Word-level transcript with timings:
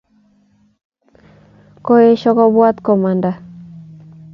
Koesho 1.85 2.29
kobwat 2.37 2.77
komanda 2.85 3.31